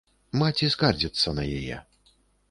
[0.41, 1.77] Маці скардзіцца на яе.